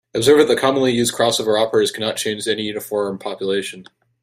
Observe 0.15 0.47
that 0.47 0.57
commonly 0.57 0.91
used 0.91 1.13
crossover 1.13 1.61
operators 1.61 1.91
cannot 1.91 2.17
change 2.17 2.47
any 2.47 2.63
uniform 2.63 3.19
population. 3.19 3.85